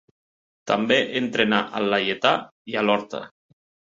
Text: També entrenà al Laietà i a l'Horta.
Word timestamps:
També 0.71 0.95
entrenà 1.19 1.59
al 1.79 1.85
Laietà 1.95 2.33
i 2.73 2.79
a 2.81 2.83
l'Horta. 2.87 3.21